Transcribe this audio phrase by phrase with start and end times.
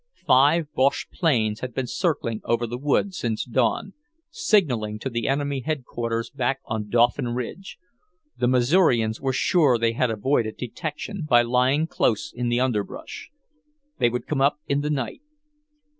[0.25, 3.93] Five Boche planes had been circling over the wood since dawn,
[4.31, 7.77] signalling to the enemy Headquarters back on Dauphin Ridge;
[8.35, 13.29] the Missourians were sure they had avoided detection by lying close in the under brush.
[13.99, 15.21] They would come up in the night.